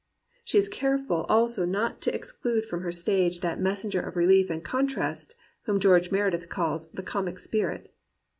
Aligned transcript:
She 0.43 0.57
is 0.57 0.67
careful 0.67 1.27
also 1.29 1.63
not 1.63 2.01
to 2.01 2.15
exclude 2.15 2.65
from 2.65 2.81
her 2.81 2.91
stage 2.91 3.41
that 3.41 3.59
messenger 3.59 4.01
of 4.01 4.15
rehef 4.15 4.49
and 4.49 4.63
contrast 4.63 5.35
whom 5.65 5.79
George 5.79 6.09
Meredith 6.09 6.49
calls 6.49 6.89
"the 6.89 7.03
comic 7.03 7.37
spirit." 7.37 7.93